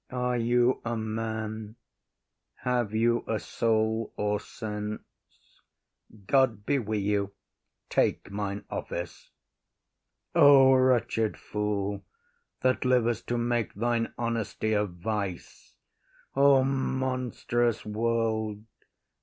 Are 0.09 0.35
you 0.35 0.81
a 0.83 0.97
man? 0.97 1.75
Have 2.61 2.91
you 2.95 3.23
a 3.27 3.39
soul 3.39 4.11
or 4.17 4.39
sense? 4.39 5.03
God 6.25 6.65
be 6.65 6.79
wi’ 6.79 6.97
you. 6.97 7.33
Take 7.87 8.31
mine 8.31 8.65
office.—O 8.71 10.73
wretched 10.73 11.37
fool, 11.37 12.03
That 12.61 12.83
liv’st 12.83 13.27
to 13.27 13.37
make 13.37 13.75
thine 13.75 14.11
honesty 14.17 14.73
a 14.73 14.85
vice! 14.87 15.75
O 16.35 16.63
monstrous 16.63 17.85
world! 17.85 18.63